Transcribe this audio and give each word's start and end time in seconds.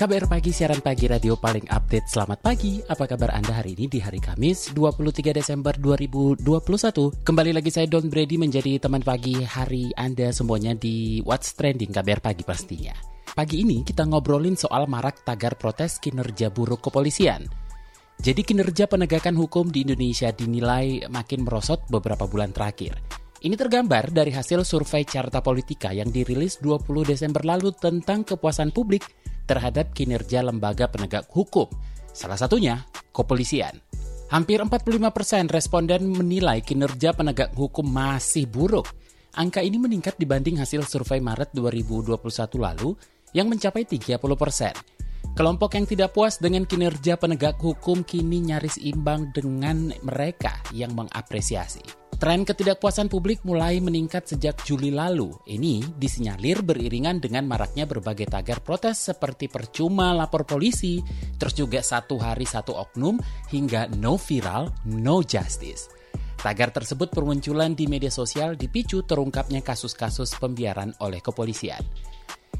KBR 0.00 0.32
Pagi, 0.32 0.48
siaran 0.48 0.80
pagi 0.80 1.04
radio 1.04 1.36
paling 1.36 1.68
update. 1.68 2.08
Selamat 2.08 2.40
pagi, 2.40 2.80
apa 2.88 3.04
kabar 3.04 3.36
Anda 3.36 3.60
hari 3.60 3.76
ini 3.76 3.84
di 3.84 4.00
hari 4.00 4.16
Kamis 4.16 4.72
23 4.72 5.36
Desember 5.36 5.76
2021? 5.76 6.40
Kembali 7.20 7.52
lagi 7.52 7.68
saya 7.68 7.84
Don 7.84 8.08
Brady 8.08 8.40
menjadi 8.40 8.80
teman 8.80 9.04
pagi 9.04 9.44
hari 9.44 9.92
Anda 10.00 10.32
semuanya 10.32 10.72
di 10.72 11.20
What's 11.20 11.52
Trending 11.52 11.92
KBR 11.92 12.24
Pagi 12.24 12.48
pastinya. 12.48 12.96
Pagi 13.36 13.60
ini 13.60 13.84
kita 13.84 14.08
ngobrolin 14.08 14.56
soal 14.56 14.88
marak 14.88 15.20
tagar 15.20 15.60
protes 15.60 16.00
kinerja 16.00 16.48
buruk 16.48 16.80
kepolisian. 16.88 17.44
Jadi 18.24 18.40
kinerja 18.40 18.88
penegakan 18.88 19.36
hukum 19.36 19.68
di 19.68 19.84
Indonesia 19.84 20.32
dinilai 20.32 21.12
makin 21.12 21.44
merosot 21.44 21.84
beberapa 21.92 22.24
bulan 22.24 22.56
terakhir. 22.56 22.96
Ini 23.40 23.52
tergambar 23.56 24.12
dari 24.12 24.32
hasil 24.32 24.64
survei 24.68 25.04
Carta 25.04 25.44
Politika 25.44 25.92
yang 25.92 26.12
dirilis 26.12 26.56
20 26.60 27.08
Desember 27.08 27.40
lalu 27.40 27.72
tentang 27.72 28.20
kepuasan 28.20 28.68
publik 28.68 29.19
terhadap 29.50 29.90
kinerja 29.90 30.46
lembaga 30.46 30.86
penegak 30.86 31.26
hukum, 31.34 31.66
salah 32.14 32.38
satunya 32.38 32.86
kepolisian. 33.10 33.82
Hampir 34.30 34.62
45 34.62 35.10
persen 35.10 35.50
responden 35.50 36.06
menilai 36.06 36.62
kinerja 36.62 37.10
penegak 37.10 37.50
hukum 37.58 37.82
masih 37.82 38.46
buruk. 38.46 38.86
Angka 39.34 39.58
ini 39.58 39.74
meningkat 39.74 40.14
dibanding 40.14 40.62
hasil 40.62 40.86
survei 40.86 41.18
Maret 41.18 41.50
2021 41.50 42.14
lalu 42.62 42.94
yang 43.34 43.50
mencapai 43.50 43.82
30 43.82 44.22
persen. 44.38 44.74
Kelompok 45.34 45.74
yang 45.74 45.86
tidak 45.86 46.14
puas 46.14 46.38
dengan 46.38 46.62
kinerja 46.62 47.18
penegak 47.18 47.58
hukum 47.58 48.06
kini 48.06 48.54
nyaris 48.54 48.78
imbang 48.78 49.34
dengan 49.34 49.90
mereka 50.06 50.62
yang 50.70 50.94
mengapresiasi. 50.94 51.99
Tren 52.20 52.44
ketidakpuasan 52.44 53.08
publik 53.08 53.40
mulai 53.48 53.80
meningkat 53.80 54.28
sejak 54.28 54.60
Juli 54.68 54.92
lalu. 54.92 55.32
Ini 55.48 55.96
disinyalir 55.96 56.60
beriringan 56.60 57.16
dengan 57.16 57.48
maraknya 57.48 57.88
berbagai 57.88 58.28
tagar 58.28 58.60
protes 58.60 59.08
seperti 59.08 59.48
percuma 59.48 60.12
lapor 60.12 60.44
polisi, 60.44 61.00
terus 61.40 61.56
juga 61.56 61.80
satu 61.80 62.20
hari 62.20 62.44
satu 62.44 62.76
oknum, 62.76 63.16
hingga 63.48 63.88
no 63.96 64.20
viral, 64.20 64.68
no 64.84 65.24
justice. 65.24 65.88
Tagar 66.36 66.68
tersebut 66.76 67.08
bermunculan 67.08 67.72
di 67.72 67.88
media 67.88 68.12
sosial 68.12 68.52
dipicu 68.52 69.00
terungkapnya 69.00 69.64
kasus-kasus 69.64 70.36
pembiaran 70.36 70.92
oleh 71.00 71.24
kepolisian. 71.24 71.80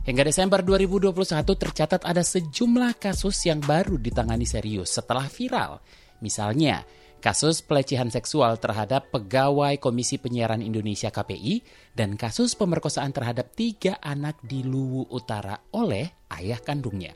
Hingga 0.09 0.25
Desember 0.25 0.65
2021 0.65 1.13
tercatat 1.45 2.09
ada 2.09 2.25
sejumlah 2.25 2.97
kasus 2.97 3.37
yang 3.45 3.61
baru 3.61 4.01
ditangani 4.01 4.49
serius 4.49 4.97
setelah 4.97 5.29
viral. 5.29 5.85
Misalnya, 6.25 6.81
kasus 7.21 7.61
pelecehan 7.61 8.09
seksual 8.09 8.57
terhadap 8.57 9.13
pegawai 9.13 9.77
Komisi 9.77 10.17
Penyiaran 10.17 10.65
Indonesia 10.65 11.13
KPI, 11.13 11.63
dan 11.93 12.17
kasus 12.17 12.57
pemerkosaan 12.57 13.13
terhadap 13.13 13.53
tiga 13.53 14.01
anak 14.01 14.41
di 14.41 14.65
Luwu 14.65 15.07
Utara 15.13 15.61
oleh 15.77 16.09
ayah 16.33 16.59
kandungnya. 16.59 17.13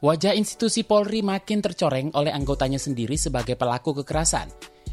Wajah 0.00 0.38
institusi 0.38 0.86
Polri 0.86 1.20
makin 1.26 1.58
tercoreng 1.58 2.14
oleh 2.14 2.30
anggotanya 2.30 2.78
sendiri 2.78 3.18
sebagai 3.18 3.58
pelaku 3.58 4.00
kekerasan. 4.00 4.46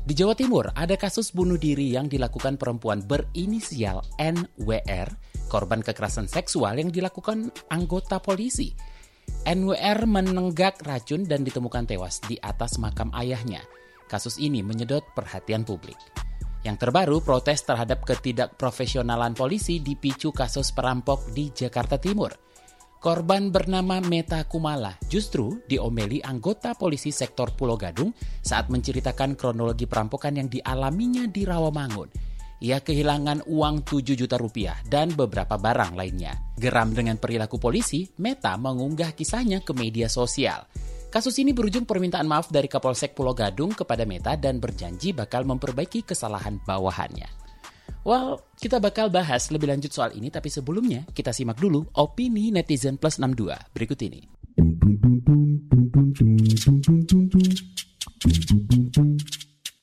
Di 0.04 0.12
Jawa 0.18 0.36
Timur 0.36 0.68
ada 0.76 0.98
kasus 1.00 1.32
bunuh 1.32 1.56
diri 1.56 1.96
yang 1.96 2.12
dilakukan 2.12 2.60
perempuan 2.60 3.06
berinisial 3.06 4.04
NWR, 4.20 5.08
korban 5.48 5.80
kekerasan 5.80 6.28
seksual 6.28 6.76
yang 6.82 6.92
dilakukan 6.92 7.54
anggota 7.72 8.20
polisi. 8.20 8.74
NWR 9.44 10.08
menenggak 10.08 10.84
racun 10.84 11.28
dan 11.28 11.44
ditemukan 11.44 11.88
tewas 11.88 12.24
di 12.24 12.40
atas 12.40 12.80
makam 12.80 13.12
ayahnya. 13.16 13.64
Kasus 14.14 14.38
ini 14.38 14.62
menyedot 14.62 15.02
perhatian 15.18 15.66
publik. 15.66 15.98
Yang 16.62 16.86
terbaru, 16.86 17.26
protes 17.26 17.66
terhadap 17.66 18.06
ketidakprofesionalan 18.06 19.34
polisi 19.34 19.82
dipicu 19.82 20.30
kasus 20.30 20.70
perampok 20.70 21.34
di 21.34 21.50
Jakarta 21.50 21.98
Timur. 21.98 22.30
Korban 23.02 23.50
bernama 23.50 23.98
Meta 24.06 24.46
Kumala 24.46 24.94
justru 25.10 25.66
diomeli 25.66 26.22
anggota 26.22 26.78
polisi 26.78 27.10
sektor 27.10 27.58
Pulau 27.58 27.74
Gadung 27.74 28.14
saat 28.46 28.70
menceritakan 28.70 29.34
kronologi 29.34 29.90
perampokan 29.90 30.38
yang 30.38 30.48
dialaminya 30.48 31.26
di 31.26 31.42
Rawamangun. 31.50 32.14
Ia 32.62 32.86
kehilangan 32.86 33.50
uang 33.50 33.82
7 33.82 34.14
juta 34.14 34.38
rupiah 34.38 34.78
dan 34.86 35.10
beberapa 35.18 35.58
barang 35.58 35.98
lainnya. 35.98 36.54
Geram 36.54 36.94
dengan 36.94 37.18
perilaku 37.18 37.58
polisi, 37.58 38.08
Meta 38.22 38.56
mengunggah 38.62 39.18
kisahnya 39.18 39.66
ke 39.66 39.74
media 39.74 40.06
sosial. 40.06 40.64
Kasus 41.14 41.38
ini 41.38 41.54
berujung 41.54 41.86
permintaan 41.86 42.26
maaf 42.26 42.50
dari 42.50 42.66
Kapolsek 42.66 43.14
Pulau 43.14 43.38
Gadung 43.38 43.70
kepada 43.70 44.02
Meta 44.02 44.34
dan 44.34 44.58
berjanji 44.58 45.14
bakal 45.14 45.46
memperbaiki 45.46 46.02
kesalahan 46.02 46.58
bawahannya. 46.66 47.30
Well, 48.02 48.42
kita 48.58 48.82
bakal 48.82 49.14
bahas 49.14 49.54
lebih 49.54 49.70
lanjut 49.70 49.94
soal 49.94 50.18
ini, 50.18 50.34
tapi 50.34 50.50
sebelumnya 50.50 51.06
kita 51.14 51.30
simak 51.30 51.62
dulu 51.62 51.86
opini 52.02 52.50
netizen 52.50 52.98
plus 52.98 53.22
62 53.22 53.46
berikut 53.78 54.00
ini. 54.02 54.26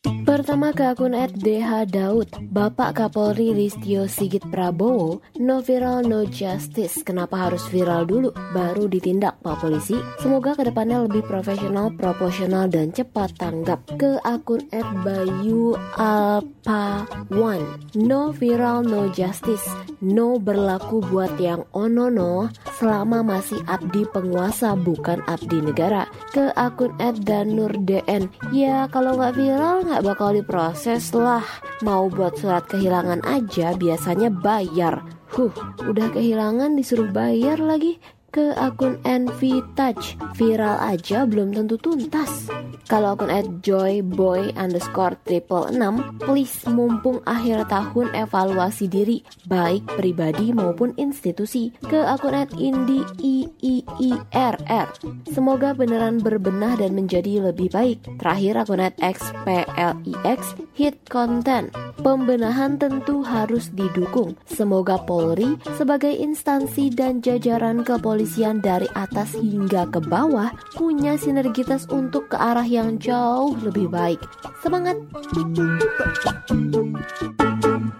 Pertama 0.00 0.72
ke 0.72 0.96
akun 0.96 1.12
@dh 1.12 1.84
Daud, 1.92 2.32
Bapak 2.48 2.96
Kapolri 2.96 3.52
Listio 3.52 4.08
Sigit 4.08 4.40
Prabowo, 4.48 5.20
no 5.36 5.60
viral 5.60 6.08
no 6.08 6.24
justice. 6.24 7.04
Kenapa 7.04 7.36
harus 7.36 7.68
viral 7.68 8.08
dulu 8.08 8.32
baru 8.56 8.88
ditindak 8.88 9.44
Pak 9.44 9.60
Polisi? 9.60 10.00
Semoga 10.24 10.56
ke 10.56 10.64
depannya 10.64 11.04
lebih 11.04 11.26
profesional, 11.28 11.92
proporsional 11.92 12.72
dan 12.72 12.96
cepat 12.96 13.36
tanggap. 13.36 13.84
Ke 14.00 14.16
akun 14.24 14.64
@bayu 15.04 15.76
alpa 15.98 17.04
one, 17.28 17.66
no 17.98 18.32
viral 18.32 18.86
no 18.86 19.12
justice. 19.12 19.68
No 20.00 20.40
berlaku 20.40 21.04
buat 21.12 21.36
yang 21.36 21.68
onono 21.76 22.48
selama 22.80 23.20
masih 23.20 23.60
abdi 23.68 24.08
penguasa 24.08 24.72
bukan 24.80 25.20
abdi 25.28 25.60
negara. 25.60 26.08
Ke 26.32 26.54
akun 26.56 26.96
@danurdn, 26.96 28.32
ya 28.54 28.88
kalau 28.88 29.20
nggak 29.20 29.36
viral 29.36 29.84
nggak 29.90 30.06
bakal 30.06 30.30
diproses 30.30 31.10
lah. 31.10 31.42
Mau 31.82 32.06
buat 32.06 32.38
surat 32.38 32.70
kehilangan 32.70 33.26
aja 33.26 33.74
biasanya 33.74 34.30
bayar. 34.30 35.02
Huh, 35.34 35.50
udah 35.82 36.14
kehilangan 36.14 36.78
disuruh 36.78 37.10
bayar 37.10 37.58
lagi 37.58 37.98
ke 38.30 38.54
akun 38.54 39.02
NV 39.02 39.74
Touch 39.74 40.14
viral 40.38 40.78
aja 40.78 41.26
belum 41.26 41.50
tentu 41.50 41.74
tuntas. 41.74 42.46
Kalau 42.86 43.18
akun 43.18 43.30
at 43.32 43.46
joyboy 43.60 44.54
underscore 44.54 45.18
triple 45.26 45.68
enam, 45.68 46.16
please 46.22 46.64
mumpung 46.70 47.20
akhir 47.26 47.68
tahun 47.68 48.14
evaluasi 48.14 48.86
diri 48.86 49.26
baik 49.50 49.84
pribadi 49.98 50.54
maupun 50.54 50.94
institusi 50.96 51.74
ke 51.84 52.00
akun 52.00 52.34
at 52.34 52.50
indi. 52.56 53.02
Semoga 55.30 55.74
beneran 55.74 56.22
berbenah 56.22 56.78
dan 56.78 56.94
menjadi 56.96 57.50
lebih 57.50 57.70
baik. 57.74 57.98
Terakhir 58.18 58.54
akun 58.62 58.82
at 58.82 58.94
xplix 59.02 60.54
hit 60.74 60.96
content. 61.10 61.70
Pembenahan 62.00 62.80
tentu 62.80 63.20
harus 63.20 63.68
didukung. 63.76 64.32
Semoga 64.48 64.96
Polri 65.04 65.60
sebagai 65.76 66.12
instansi 66.16 66.88
dan 66.88 67.20
jajaran 67.20 67.84
kepolisian 67.84 68.64
dari 68.64 68.88
atas 68.96 69.36
hingga 69.36 69.84
ke 69.92 70.00
bawah 70.00 70.48
punya 70.80 71.20
sinergitas 71.20 71.84
untuk 71.92 72.32
ke 72.32 72.40
arah 72.40 72.64
yang 72.70 73.02
jauh 73.02 73.58
lebih 73.58 73.90
baik. 73.90 74.22
Semangat! 74.62 74.94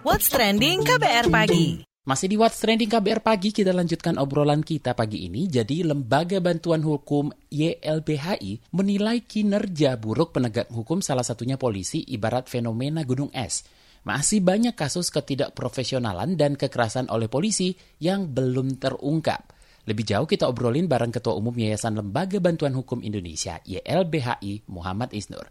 What's 0.07 0.31
Trending 0.31 0.87
KBR 0.87 1.27
Pagi 1.27 1.91
masih 2.01 2.33
di 2.33 2.37
What's 2.41 2.57
Trending 2.57 2.89
KBR 2.89 3.21
Pagi, 3.21 3.53
kita 3.53 3.77
lanjutkan 3.77 4.17
obrolan 4.17 4.65
kita 4.65 4.97
pagi 4.97 5.29
ini. 5.29 5.45
Jadi, 5.45 5.85
Lembaga 5.85 6.41
Bantuan 6.41 6.81
Hukum 6.81 7.29
YLBHI 7.53 8.73
menilai 8.73 9.21
kinerja 9.21 10.01
buruk 10.01 10.33
penegak 10.33 10.73
hukum 10.73 11.05
salah 11.05 11.21
satunya 11.21 11.61
polisi 11.61 12.01
ibarat 12.09 12.49
fenomena 12.49 13.05
gunung 13.05 13.29
es. 13.37 13.69
Masih 14.01 14.41
banyak 14.41 14.73
kasus 14.73 15.13
ketidakprofesionalan 15.13 16.33
dan 16.33 16.57
kekerasan 16.57 17.05
oleh 17.05 17.29
polisi 17.29 17.77
yang 18.01 18.33
belum 18.33 18.81
terungkap. 18.81 19.60
Lebih 19.89 20.05
jauh 20.05 20.27
kita 20.29 20.45
obrolin 20.45 20.85
bareng 20.85 21.09
Ketua 21.09 21.33
Umum 21.33 21.57
Yayasan 21.57 21.97
Lembaga 21.97 22.37
Bantuan 22.37 22.77
Hukum 22.77 23.01
Indonesia 23.01 23.57
YLBHI 23.65 24.69
Muhammad 24.69 25.09
Isnur. 25.17 25.49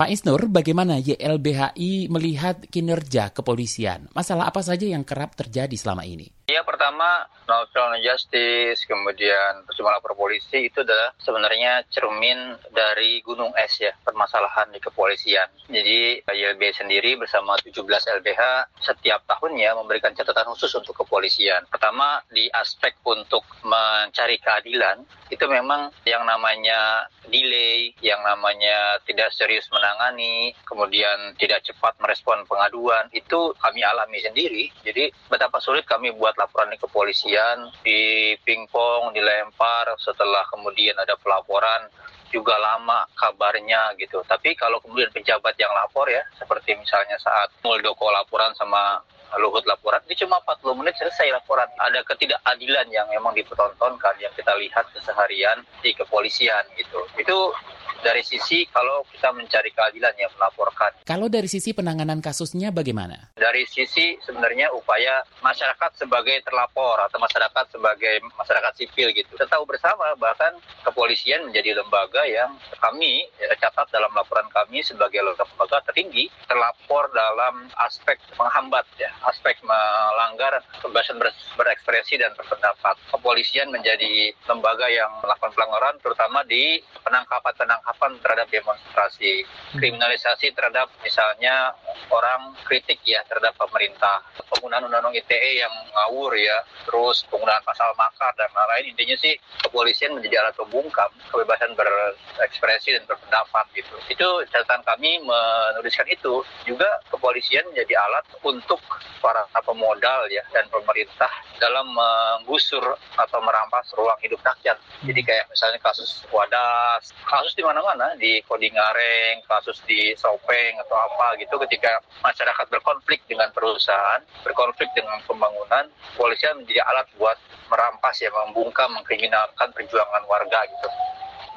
Pak 0.00 0.08
Isnur, 0.08 0.48
bagaimana 0.48 0.96
YLBHI 0.96 2.08
melihat 2.08 2.64
kinerja 2.72 3.30
kepolisian? 3.36 4.08
Masalah 4.16 4.48
apa 4.48 4.64
saja 4.64 4.88
yang 4.88 5.04
kerap 5.04 5.36
terjadi 5.36 5.76
selama 5.76 6.08
ini? 6.08 6.39
Ya 6.50 6.66
pertama 6.66 7.30
novel 7.46 8.02
justice, 8.02 8.82
kemudian 8.82 9.62
percuma 9.70 9.94
lapor 9.94 10.18
polisi 10.18 10.66
itu 10.66 10.82
adalah 10.82 11.14
sebenarnya 11.22 11.86
cermin 11.94 12.58
dari 12.74 13.22
gunung 13.22 13.54
es 13.54 13.78
ya 13.78 13.94
permasalahan 14.02 14.66
di 14.74 14.82
kepolisian. 14.82 15.46
Jadi 15.70 16.26
YLB 16.26 16.62
sendiri 16.74 17.14
bersama 17.22 17.54
17 17.62 17.86
LBH 17.86 18.42
setiap 18.82 19.22
tahunnya 19.30 19.78
memberikan 19.78 20.10
catatan 20.10 20.50
khusus 20.50 20.74
untuk 20.74 20.98
kepolisian. 21.06 21.70
Pertama 21.70 22.18
di 22.34 22.50
aspek 22.50 22.98
untuk 23.06 23.46
mencari 23.62 24.42
keadilan 24.42 25.06
itu 25.30 25.46
memang 25.46 25.94
yang 26.02 26.26
namanya 26.26 27.06
delay, 27.30 27.94
yang 28.02 28.18
namanya 28.26 28.98
tidak 29.06 29.30
serius 29.30 29.70
menangani, 29.70 30.50
kemudian 30.66 31.38
tidak 31.38 31.62
cepat 31.62 31.94
merespon 32.02 32.42
pengaduan 32.50 33.06
itu 33.14 33.54
kami 33.62 33.86
alami 33.86 34.18
sendiri. 34.18 34.74
Jadi 34.82 35.14
betapa 35.30 35.62
sulit 35.62 35.86
kami 35.86 36.10
buat 36.10 36.34
laporan 36.40 36.72
di 36.72 36.80
kepolisian, 36.80 37.68
di 37.84 38.32
pingpong, 38.40 39.12
dilempar, 39.12 39.92
setelah 40.00 40.48
kemudian 40.48 40.96
ada 40.96 41.12
pelaporan 41.20 41.92
juga 42.32 42.56
lama 42.56 43.04
kabarnya 43.12 43.92
gitu. 44.00 44.24
Tapi 44.24 44.56
kalau 44.56 44.80
kemudian 44.80 45.12
pejabat 45.12 45.52
yang 45.60 45.70
lapor 45.76 46.08
ya, 46.08 46.24
seperti 46.40 46.78
misalnya 46.78 47.20
saat 47.20 47.52
Muldoko 47.60 48.08
laporan 48.08 48.56
sama 48.56 49.02
Luhut 49.38 49.62
laporan, 49.68 50.02
ini 50.10 50.18
cuma 50.18 50.42
40 50.42 50.74
menit 50.74 50.98
selesai 50.98 51.30
laporan. 51.30 51.68
Ada 51.78 52.02
ketidakadilan 52.02 52.90
yang 52.90 53.06
memang 53.12 53.30
dipertontonkan, 53.36 54.18
yang 54.18 54.32
kita 54.34 54.50
lihat 54.58 54.90
keseharian 54.90 55.62
di 55.84 55.94
kepolisian 55.94 56.66
gitu. 56.74 56.98
Itu 57.14 57.54
dari 58.00 58.24
sisi 58.24 58.64
kalau 58.72 59.04
kita 59.12 59.30
mencari 59.32 59.70
keadilan 59.72 60.14
yang 60.16 60.32
melaporkan. 60.36 60.92
Kalau 61.04 61.28
dari 61.28 61.46
sisi 61.46 61.76
penanganan 61.76 62.24
kasusnya 62.24 62.72
bagaimana? 62.72 63.32
Dari 63.36 63.68
sisi 63.68 64.16
sebenarnya 64.24 64.72
upaya 64.72 65.20
masyarakat 65.44 66.00
sebagai 66.00 66.40
terlapor 66.44 66.96
atau 67.04 67.20
masyarakat 67.20 67.64
sebagai 67.76 68.24
masyarakat 68.36 68.72
sipil 68.76 69.12
gitu. 69.12 69.28
Kita 69.36 69.46
tahu 69.48 69.68
bersama 69.68 70.16
bahkan 70.16 70.56
kepolisian 70.84 71.48
menjadi 71.48 71.76
lembaga 71.76 72.24
yang 72.24 72.56
kami 72.80 73.28
ya, 73.36 73.52
catat 73.60 73.88
dalam 73.92 74.10
laporan 74.16 74.48
kami 74.48 74.80
sebagai 74.80 75.20
lembaga 75.20 75.84
tertinggi 75.84 76.32
terlapor 76.48 77.12
dalam 77.12 77.68
aspek 77.84 78.16
menghambat 78.40 78.88
ya, 78.96 79.12
aspek 79.28 79.56
melanggar 79.64 80.62
kebebasan 80.80 81.20
ber, 81.20 81.28
berekspresi 81.56 82.16
dan 82.16 82.32
berpendapat. 82.36 82.96
Kepolisian 83.10 83.68
menjadi 83.68 84.32
lembaga 84.48 84.86
yang 84.88 85.10
melakukan 85.20 85.52
pelanggaran 85.52 85.96
terutama 86.00 86.40
di 86.46 86.80
penangkapan-penangkapan 87.04 87.80
penangkapan 87.80 88.12
terhadap 88.22 88.48
demonstrasi, 88.48 89.32
kriminalisasi 89.76 90.52
terhadap 90.56 90.88
misalnya 91.02 91.74
orang 92.10 92.54
kritik 92.64 92.98
ya 93.02 93.20
terhadap 93.26 93.54
pemerintah, 93.56 94.22
penggunaan 94.50 94.86
undang-undang 94.86 95.16
ITE 95.18 95.62
yang 95.62 95.74
ngawur 95.90 96.32
ya, 96.38 96.60
terus 96.86 97.26
penggunaan 97.28 97.62
pasal 97.62 97.92
makar 97.98 98.32
dan 98.38 98.48
lain-lain. 98.54 98.94
Intinya 98.94 99.16
sih 99.18 99.34
kepolisian 99.64 100.14
menjadi 100.16 100.42
alat 100.42 100.54
pembungkam 100.56 101.10
kebebasan 101.30 101.74
berekspresi 101.74 102.94
dan 102.94 103.04
berpendapat 103.06 103.64
gitu. 103.74 103.94
Itu 104.10 104.28
catatan 104.50 104.82
kami 104.86 105.22
menuliskan 105.22 106.06
itu. 106.08 106.42
Juga 106.64 106.88
kepolisian 107.10 107.66
menjadi 107.70 107.94
alat 108.00 108.24
untuk 108.46 108.80
para 109.20 109.44
pemodal 109.64 110.26
ya 110.32 110.42
dan 110.52 110.64
pemerintah 110.72 111.30
dalam 111.60 111.86
menggusur 111.92 112.96
atau 113.18 113.38
merampas 113.44 113.86
ruang 113.94 114.16
hidup 114.24 114.40
rakyat. 114.40 114.80
Jadi 115.04 115.20
kayak 115.20 115.46
misalnya 115.52 115.80
kasus 115.84 116.24
Wadas, 116.32 117.12
kasus 117.28 117.52
di 117.56 117.64
mana 117.64 117.80
mana-mana 117.80 118.12
di 118.20 118.44
Kodingareng, 118.44 119.40
kasus 119.48 119.80
di 119.88 120.12
Sopeng 120.20 120.76
atau 120.84 120.96
apa 121.00 121.40
gitu 121.40 121.56
ketika 121.64 122.04
masyarakat 122.20 122.66
berkonflik 122.68 123.24
dengan 123.24 123.48
perusahaan, 123.56 124.20
berkonflik 124.44 124.92
dengan 124.92 125.16
pembangunan, 125.24 125.88
polisian 126.20 126.60
menjadi 126.60 126.84
alat 126.92 127.08
buat 127.16 127.40
merampas 127.72 128.20
ya, 128.20 128.28
membungkam, 128.28 128.92
mengkriminalkan 128.92 129.72
perjuangan 129.72 130.28
warga 130.28 130.60
gitu 130.68 130.88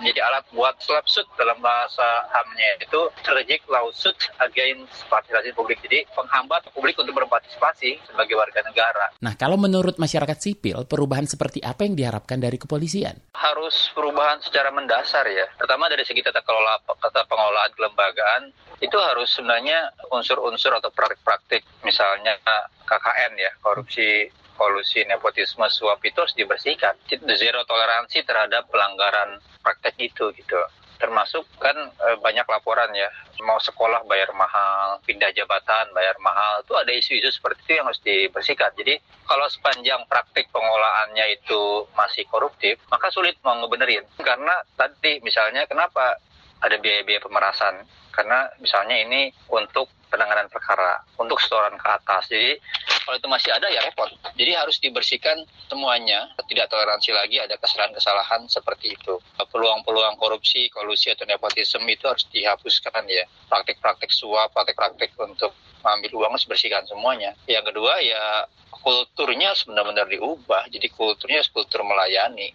menjadi 0.01 0.19
alat 0.25 0.45
buat 0.53 0.75
slap 0.81 1.05
suit 1.05 1.27
dalam 1.37 1.59
bahasa 1.61 2.05
HAM-nya 2.33 2.71
itu 2.81 2.99
strategic 3.21 3.61
lawsuit 3.69 4.17
against 4.41 5.05
partisipasi 5.07 5.53
publik. 5.53 5.79
Jadi 5.85 6.05
penghambat 6.13 6.69
publik 6.73 6.97
untuk 6.97 7.13
berpartisipasi 7.17 8.01
sebagai 8.09 8.35
warga 8.37 8.61
negara. 8.65 9.13
Nah, 9.21 9.37
kalau 9.37 9.55
menurut 9.59 10.01
masyarakat 10.01 10.37
sipil, 10.39 10.85
perubahan 10.89 11.29
seperti 11.29 11.61
apa 11.61 11.85
yang 11.85 11.93
diharapkan 11.93 12.41
dari 12.41 12.57
kepolisian? 12.57 13.19
Harus 13.37 13.91
perubahan 13.93 14.41
secara 14.41 14.73
mendasar 14.73 15.25
ya. 15.29 15.47
Pertama 15.55 15.87
dari 15.87 16.03
segi 16.03 16.25
tata 16.25 16.41
kelola 16.41 16.81
tata 16.83 17.23
pengelolaan 17.29 17.71
kelembagaan 17.77 18.41
itu 18.83 18.97
harus 18.99 19.31
sebenarnya 19.31 19.95
unsur-unsur 20.11 20.75
atau 20.75 20.91
praktik-praktik 20.91 21.63
misalnya 21.87 22.35
KKN 22.83 23.33
ya, 23.39 23.51
korupsi 23.63 24.27
kolusi 24.63 25.03
nepotisme 25.03 25.67
suap 25.67 25.99
itu 26.07 26.15
harus 26.23 26.31
dibersihkan. 26.39 26.95
Zero 27.35 27.67
toleransi 27.67 28.23
terhadap 28.23 28.71
pelanggaran 28.71 29.43
praktek 29.59 29.99
itu 29.99 30.31
gitu 30.39 30.59
termasuk 31.03 31.43
kan 31.59 31.75
e, 31.75 32.07
banyak 32.23 32.47
laporan 32.47 32.87
ya 32.95 33.11
mau 33.43 33.59
sekolah 33.59 34.07
bayar 34.07 34.31
mahal 34.31 35.03
pindah 35.03 35.35
jabatan 35.35 35.91
bayar 35.91 36.15
mahal 36.23 36.63
itu 36.63 36.73
ada 36.79 36.91
isu-isu 36.95 37.27
seperti 37.27 37.59
itu 37.67 37.71
yang 37.75 37.91
harus 37.91 37.99
dibersihkan 37.99 38.71
jadi 38.79 39.03
kalau 39.27 39.43
sepanjang 39.51 39.99
praktik 40.07 40.47
pengolahannya 40.55 41.27
itu 41.35 41.91
masih 41.99 42.23
koruptif 42.31 42.79
maka 42.87 43.11
sulit 43.11 43.35
mau 43.43 43.59
ngebenerin 43.59 44.07
karena 44.23 44.63
tadi 44.79 45.19
misalnya 45.27 45.67
kenapa 45.67 46.23
ada 46.63 46.79
biaya-biaya 46.79 47.19
pemerasan 47.19 47.83
karena 48.15 48.47
misalnya 48.63 48.95
ini 49.03 49.27
untuk 49.51 49.91
penanganan 50.13 50.45
perkara 50.53 51.01
untuk 51.17 51.41
setoran 51.41 51.73
ke 51.73 51.87
atas. 51.89 52.29
Jadi 52.29 52.53
kalau 53.03 53.19
itu 53.19 53.27
masih 53.27 53.51
ada 53.51 53.67
ya 53.67 53.83
repot. 53.83 54.07
Jadi 54.33 54.51
harus 54.55 54.79
dibersihkan 54.79 55.43
semuanya, 55.67 56.31
tidak 56.47 56.71
toleransi 56.71 57.11
lagi 57.11 57.37
ada 57.43 57.59
kesalahan-kesalahan 57.59 58.47
seperti 58.47 58.95
itu. 58.95 59.19
Peluang-peluang 59.37 60.15
korupsi, 60.17 60.71
kolusi 60.71 61.11
atau 61.11 61.27
nepotisme 61.27 61.83
itu 61.91 62.07
harus 62.07 62.23
dihapuskan 62.31 63.03
ya. 63.11 63.27
Praktik-praktik 63.51 64.09
suap, 64.09 64.55
praktik-praktik 64.55 65.11
untuk 65.19 65.51
mengambil 65.83 66.23
uang 66.23 66.31
harus 66.39 66.47
bersihkan 66.47 66.87
semuanya. 66.87 67.35
Yang 67.45 67.75
kedua 67.75 67.93
ya 67.99 68.47
kulturnya 68.83 69.55
benar-benar 69.67 70.07
diubah. 70.09 70.67
Jadi 70.71 70.87
kulturnya 70.91 71.43
kultur 71.51 71.85
melayani 71.85 72.51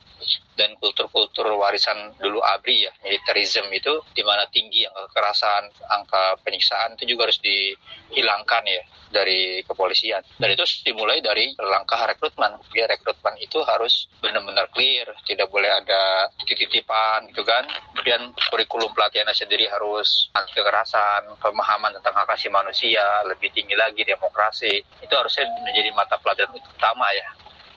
dan 0.58 0.74
kultur-kultur 0.82 1.46
warisan 1.54 2.18
dulu 2.18 2.42
ABRI 2.42 2.90
ya, 2.90 2.92
militerism 3.06 3.70
itu 3.70 4.02
di 4.10 4.26
mana 4.26 4.42
tinggi 4.50 4.82
angka 4.90 5.06
kekerasan, 5.14 5.70
angka 5.86 6.22
penyiksaan 6.42 6.98
itu 6.98 7.14
juga 7.14 7.30
harus 7.30 7.38
dihilangkan 7.38 8.66
ya 8.66 8.82
dari 9.14 9.62
kepolisian. 9.64 10.20
Dan 10.36 10.52
itu 10.52 10.66
dimulai 10.82 11.22
dari 11.22 11.54
langkah 11.56 12.02
rekrutmen. 12.10 12.58
Ya, 12.74 12.90
rekrutmen 12.90 13.38
itu 13.38 13.62
harus 13.62 14.10
benar-benar 14.18 14.68
clear, 14.74 15.06
tidak 15.30 15.48
boleh 15.48 15.70
ada 15.70 16.28
titipan 16.42 17.30
gitu 17.30 17.46
kan. 17.46 17.64
Kemudian 17.94 18.34
kurikulum 18.50 18.90
pelatihannya 18.92 19.32
sendiri 19.32 19.70
harus 19.70 20.28
anti 20.34 20.52
kekerasan, 20.58 21.38
pemahaman 21.38 21.94
tentang 21.94 22.18
hak 22.18 22.28
asasi 22.34 22.50
manusia, 22.52 23.06
lebih 23.26 23.50
tinggi 23.50 23.74
lagi 23.74 24.04
demokrasi. 24.04 24.78
Itu 25.02 25.14
harusnya 25.14 25.48
menjadi 25.64 25.90
mata 25.96 26.20
pelajaran 26.20 26.54
utama 26.54 27.08
ya 27.14 27.28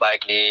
baik 0.01 0.25
di 0.25 0.43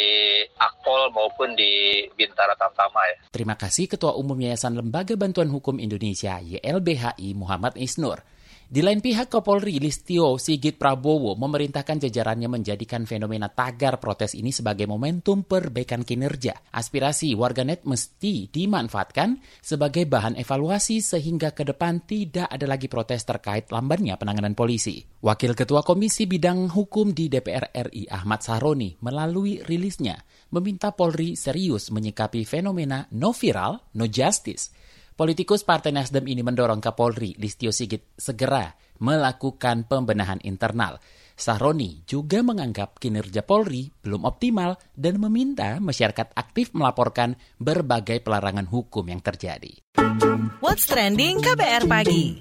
Akpol 0.62 1.10
maupun 1.10 1.58
di 1.58 2.06
Bintara 2.14 2.54
Tamtama 2.54 3.02
ya. 3.10 3.18
Terima 3.34 3.58
kasih 3.58 3.90
Ketua 3.90 4.14
Umum 4.14 4.38
Yayasan 4.38 4.78
Lembaga 4.78 5.18
Bantuan 5.18 5.50
Hukum 5.50 5.82
Indonesia 5.82 6.38
YLBHI 6.38 7.34
Muhammad 7.34 7.74
Isnur. 7.74 8.22
Di 8.70 8.86
lain 8.86 9.02
pihak, 9.02 9.34
Kapolri 9.34 9.82
Listio 9.82 10.38
Sigit 10.38 10.78
Prabowo 10.78 11.34
memerintahkan 11.34 12.06
jajarannya 12.06 12.46
menjadikan 12.46 13.02
fenomena 13.02 13.50
tagar 13.50 13.98
protes 13.98 14.38
ini 14.38 14.54
sebagai 14.54 14.86
momentum 14.86 15.42
perbaikan 15.42 16.06
kinerja. 16.06 16.70
Aspirasi 16.70 17.34
warganet 17.34 17.82
mesti 17.82 18.46
dimanfaatkan 18.46 19.42
sebagai 19.58 20.06
bahan 20.06 20.38
evaluasi 20.38 21.02
sehingga 21.02 21.50
ke 21.50 21.66
depan 21.66 22.06
tidak 22.06 22.46
ada 22.46 22.70
lagi 22.70 22.86
protes 22.86 23.26
terkait 23.26 23.66
lambannya 23.74 24.14
penanganan 24.14 24.54
polisi. 24.54 25.02
Wakil 25.18 25.58
Ketua 25.58 25.82
Komisi 25.82 26.30
Bidang 26.30 26.70
Hukum 26.70 27.10
di 27.10 27.26
DPR 27.26 27.74
RI 27.74 28.06
Ahmad 28.06 28.46
Sahroni 28.46 28.94
melalui 29.02 29.66
rilisnya 29.66 30.14
meminta 30.54 30.94
Polri 30.94 31.34
serius 31.34 31.90
menyikapi 31.90 32.46
fenomena 32.46 33.10
no 33.10 33.34
viral, 33.34 33.82
no 33.98 34.06
justice 34.06 34.70
Politikus 35.20 35.68
Partai 35.68 35.92
Nasdem 35.92 36.24
ini 36.32 36.40
mendorong 36.40 36.80
Kapolri 36.80 37.36
Listio 37.36 37.76
Sigit 37.76 38.16
segera 38.16 38.72
melakukan 39.04 39.84
pembenahan 39.84 40.40
internal. 40.48 40.96
Sahroni 41.36 42.08
juga 42.08 42.40
menganggap 42.40 42.96
kinerja 42.96 43.44
Polri 43.44 43.92
belum 44.00 44.24
optimal 44.24 44.80
dan 44.96 45.20
meminta 45.20 45.76
masyarakat 45.76 46.32
aktif 46.32 46.72
melaporkan 46.72 47.36
berbagai 47.60 48.24
pelarangan 48.24 48.64
hukum 48.64 49.12
yang 49.12 49.20
terjadi. 49.20 49.76
What's 50.64 50.88
trending 50.88 51.44
KBR 51.44 51.84
pagi? 51.84 52.40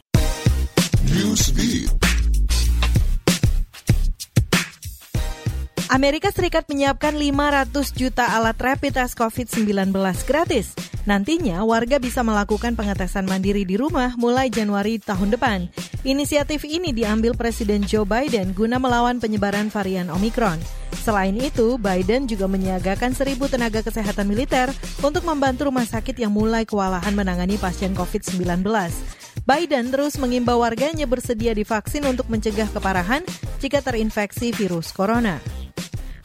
Amerika 5.90 6.30
Serikat 6.30 6.70
menyiapkan 6.70 7.18
500 7.18 7.98
juta 7.98 8.22
alat 8.38 8.62
rapid 8.62 8.94
test 8.94 9.18
COVID-19 9.18 9.90
gratis. 10.22 10.78
Nantinya 11.10 11.66
warga 11.66 11.98
bisa 11.98 12.22
melakukan 12.22 12.78
pengetesan 12.78 13.26
mandiri 13.26 13.66
di 13.66 13.74
rumah 13.74 14.14
mulai 14.14 14.54
Januari 14.54 15.02
tahun 15.02 15.34
depan. 15.34 15.66
Inisiatif 16.06 16.62
ini 16.70 16.94
diambil 16.94 17.34
Presiden 17.34 17.82
Joe 17.90 18.06
Biden 18.06 18.54
guna 18.54 18.78
melawan 18.78 19.18
penyebaran 19.18 19.74
varian 19.74 20.14
Omikron. 20.14 20.62
Selain 21.02 21.34
itu, 21.34 21.82
Biden 21.82 22.30
juga 22.30 22.46
menyiagakan 22.46 23.18
seribu 23.18 23.50
tenaga 23.50 23.82
kesehatan 23.82 24.30
militer 24.30 24.70
untuk 25.02 25.26
membantu 25.26 25.74
rumah 25.74 25.90
sakit 25.90 26.14
yang 26.22 26.30
mulai 26.30 26.70
kewalahan 26.70 27.18
menangani 27.18 27.58
pasien 27.58 27.98
COVID-19. 27.98 28.62
Biden 29.42 29.90
terus 29.90 30.22
mengimbau 30.22 30.62
warganya 30.62 31.10
bersedia 31.10 31.58
divaksin 31.58 32.06
untuk 32.06 32.30
mencegah 32.30 32.70
keparahan 32.70 33.26
jika 33.58 33.82
terinfeksi 33.82 34.54
virus 34.54 34.94
corona. 34.94 35.42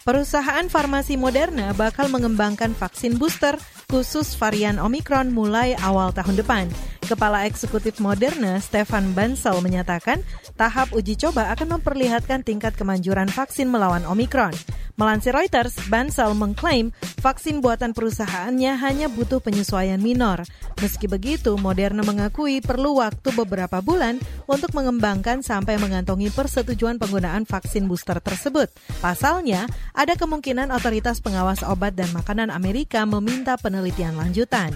Perusahaan 0.04 0.68
farmasi 0.68 1.16
Moderna 1.16 1.72
bakal 1.72 2.12
mengembangkan 2.12 2.76
vaksin 2.76 3.16
booster 3.16 3.56
khusus 3.94 4.34
varian 4.34 4.82
Omicron 4.82 5.30
mulai 5.30 5.78
awal 5.78 6.10
tahun 6.10 6.34
depan. 6.34 6.66
Kepala 7.06 7.46
Eksekutif 7.46 8.02
Moderna, 8.02 8.58
Stefan 8.58 9.14
Bansel, 9.14 9.54
menyatakan 9.62 10.18
tahap 10.58 10.90
uji 10.90 11.14
coba 11.14 11.54
akan 11.54 11.78
memperlihatkan 11.78 12.42
tingkat 12.42 12.74
kemanjuran 12.74 13.30
vaksin 13.30 13.70
melawan 13.70 14.02
Omikron. 14.02 14.50
Melansir 14.94 15.34
Reuters, 15.34 15.74
Bansel 15.90 16.32
mengklaim 16.38 16.94
vaksin 17.18 17.58
buatan 17.58 17.92
perusahaannya 17.92 18.78
hanya 18.78 19.06
butuh 19.10 19.42
penyesuaian 19.42 19.98
minor. 19.98 20.46
Meski 20.78 21.10
begitu, 21.10 21.58
Moderna 21.58 22.06
mengakui 22.06 22.62
perlu 22.62 23.02
waktu 23.02 23.34
beberapa 23.34 23.82
bulan 23.82 24.22
untuk 24.46 24.70
mengembangkan 24.70 25.42
sampai 25.42 25.82
mengantongi 25.82 26.30
persetujuan 26.30 27.02
penggunaan 27.02 27.42
vaksin 27.42 27.90
booster 27.90 28.22
tersebut. 28.22 28.70
Pasalnya, 29.02 29.66
ada 29.98 30.14
kemungkinan 30.14 30.70
otoritas 30.70 31.18
pengawas 31.18 31.66
obat 31.66 31.98
dan 31.98 32.08
makanan 32.14 32.54
Amerika 32.54 33.02
meminta 33.02 33.58
penelitian 33.84 34.16
lanjutan. 34.16 34.72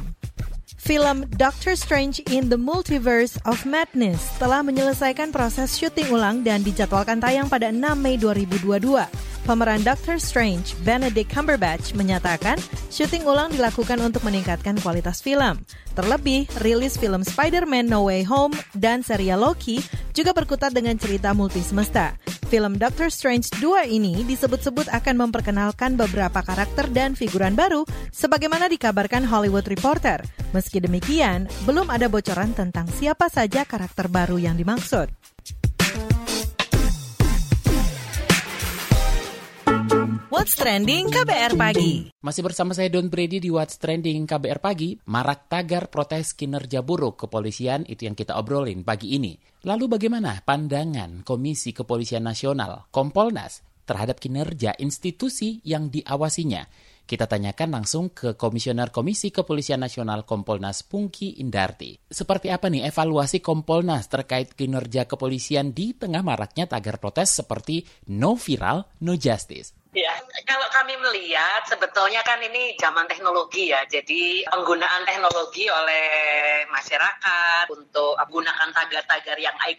Film 0.76 1.24
Doctor 1.40 1.72
Strange 1.72 2.20
in 2.28 2.52
the 2.52 2.60
Multiverse 2.60 3.40
of 3.48 3.64
Madness 3.64 4.20
telah 4.36 4.60
menyelesaikan 4.60 5.32
proses 5.32 5.72
syuting 5.72 6.12
ulang 6.12 6.44
dan 6.44 6.60
dijadwalkan 6.60 7.16
tayang 7.16 7.48
pada 7.48 7.72
6 7.72 7.80
Mei 7.96 8.20
2022. 8.20 9.27
Pemeran 9.48 9.80
Doctor 9.80 10.20
Strange, 10.20 10.76
Benedict 10.84 11.32
Cumberbatch, 11.32 11.96
menyatakan 11.96 12.60
syuting 12.92 13.24
ulang 13.24 13.48
dilakukan 13.48 13.96
untuk 13.96 14.20
meningkatkan 14.28 14.76
kualitas 14.84 15.24
film. 15.24 15.64
Terlebih, 15.96 16.44
rilis 16.60 17.00
film 17.00 17.24
Spider-Man 17.24 17.88
No 17.88 18.04
Way 18.12 18.28
Home 18.28 18.52
dan 18.76 19.00
serial 19.00 19.40
Loki 19.40 19.80
juga 20.12 20.36
berkutat 20.36 20.76
dengan 20.76 21.00
cerita 21.00 21.32
multi 21.32 21.64
semesta. 21.64 22.12
Film 22.52 22.76
Doctor 22.76 23.08
Strange 23.08 23.48
2 23.56 23.88
ini 23.88 24.20
disebut-sebut 24.28 24.92
akan 24.92 25.16
memperkenalkan 25.16 25.96
beberapa 25.96 26.44
karakter 26.44 26.84
dan 26.92 27.16
figuran 27.16 27.56
baru 27.56 27.88
sebagaimana 28.12 28.68
dikabarkan 28.68 29.24
Hollywood 29.24 29.64
Reporter. 29.64 30.20
Meski 30.52 30.76
demikian, 30.84 31.48
belum 31.64 31.88
ada 31.88 32.12
bocoran 32.12 32.52
tentang 32.52 32.84
siapa 32.92 33.32
saja 33.32 33.64
karakter 33.64 34.12
baru 34.12 34.36
yang 34.36 34.60
dimaksud. 34.60 35.08
What's 40.28 40.60
Trending 40.60 41.08
KBR 41.08 41.56
Pagi 41.56 42.12
Masih 42.20 42.44
bersama 42.44 42.76
saya 42.76 42.92
Don 42.92 43.08
Brady 43.08 43.40
di 43.40 43.48
What's 43.48 43.80
Trending 43.80 44.28
KBR 44.28 44.60
Pagi 44.60 44.92
Marak 45.08 45.48
tagar 45.48 45.88
protes 45.88 46.36
kinerja 46.36 46.84
buruk 46.84 47.24
kepolisian 47.24 47.88
itu 47.88 48.04
yang 48.04 48.12
kita 48.12 48.36
obrolin 48.36 48.84
pagi 48.84 49.16
ini 49.16 49.40
Lalu 49.64 49.88
bagaimana 49.88 50.36
pandangan 50.44 51.24
Komisi 51.24 51.72
Kepolisian 51.72 52.28
Nasional 52.28 52.92
Kompolnas 52.92 53.64
terhadap 53.88 54.20
kinerja 54.20 54.76
institusi 54.76 55.64
yang 55.64 55.88
diawasinya 55.88 56.68
kita 57.08 57.24
tanyakan 57.24 57.80
langsung 57.80 58.12
ke 58.12 58.36
Komisioner 58.36 58.92
Komisi 58.92 59.32
Kepolisian 59.32 59.80
Nasional 59.80 60.28
Kompolnas 60.28 60.84
Pungki 60.84 61.40
Indarti. 61.40 61.96
Seperti 62.04 62.52
apa 62.52 62.68
nih 62.68 62.84
evaluasi 62.84 63.40
Kompolnas 63.40 64.12
terkait 64.12 64.52
kinerja 64.52 65.08
kepolisian 65.08 65.72
di 65.72 65.96
tengah 65.96 66.20
maraknya 66.20 66.68
tagar 66.68 67.00
protes 67.00 67.32
seperti 67.32 67.80
no 68.12 68.36
viral, 68.36 68.84
no 69.00 69.16
justice? 69.16 69.72
Ya, 69.98 70.14
kalau 70.48 70.64
kami 70.72 70.96
melihat 70.96 71.68
sebetulnya 71.68 72.24
kan 72.24 72.40
ini 72.40 72.72
zaman 72.80 73.04
teknologi 73.04 73.68
ya, 73.68 73.84
jadi 73.84 74.48
penggunaan 74.48 75.04
teknologi 75.04 75.68
oleh 75.68 76.08
masyarakat 76.72 77.68
untuk 77.68 78.16
menggunakan 78.16 78.70
tagar-tagar 78.72 79.36
yang 79.36 79.52
eye 79.66 79.76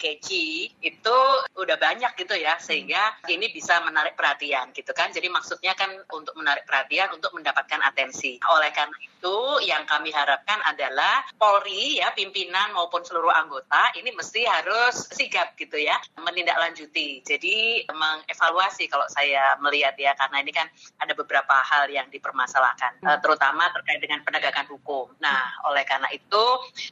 itu 0.83 1.17
udah 1.55 1.77
banyak 1.79 2.11
gitu 2.19 2.35
ya, 2.37 2.59
sehingga 2.61 3.17
ini 3.31 3.49
bisa 3.49 3.81
menarik 3.81 4.13
perhatian 4.19 4.69
gitu 4.75 4.91
kan. 4.91 5.09
Jadi 5.09 5.31
maksudnya 5.31 5.73
kan 5.73 5.89
untuk 6.11 6.35
menarik 6.35 6.67
perhatian, 6.69 7.09
untuk 7.15 7.31
mendapatkan 7.33 7.79
atensi. 7.81 8.37
Oleh 8.51 8.69
karena 8.75 8.93
itu 8.99 9.37
yang 9.63 9.87
kami 9.87 10.11
harapkan 10.11 10.59
adalah 10.67 11.23
Polri 11.39 12.03
ya, 12.03 12.11
pimpinan 12.13 12.75
maupun 12.75 13.01
seluruh 13.01 13.31
anggota 13.31 13.89
ini 13.95 14.11
mesti 14.11 14.43
harus 14.43 15.07
sigap 15.15 15.55
gitu 15.55 15.79
ya, 15.79 15.95
menindaklanjuti. 16.19 17.23
Jadi 17.23 17.87
mengevaluasi 17.87 18.91
kalau 18.91 19.07
saya 19.07 19.55
melihat 19.63 19.95
ya 19.95 20.11
karena 20.19 20.43
ini 20.43 20.51
kan 20.51 20.58
ada 20.99 21.13
beberapa 21.13 21.55
hal 21.61 21.87
yang 21.91 22.07
dipermasalahkan 22.09 22.99
hmm. 23.03 23.19
terutama 23.21 23.69
terkait 23.71 24.01
dengan 24.01 24.23
penegakan 24.25 24.65
hukum. 24.71 25.11
Nah, 25.21 25.53
oleh 25.69 25.83
karena 25.85 26.09
itu 26.11 26.43